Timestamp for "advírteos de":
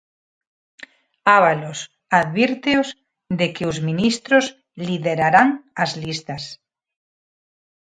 2.21-3.47